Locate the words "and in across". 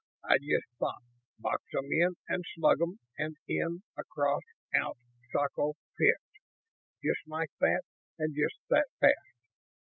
3.19-4.41